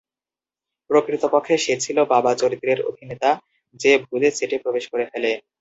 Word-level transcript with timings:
প্রকৃতপক্ষে 0.89 1.55
সে 1.57 1.73
ছিল 1.83 1.97
বাবা 2.13 2.31
চরিত্রের 2.35 2.79
অভিনেতা, 2.89 3.29
যে 3.79 3.91
ভুলে 4.05 4.29
সেটে 4.31 4.57
প্রবেশ 4.63 4.85
করে 4.91 5.05
ফেলে। 5.11 5.31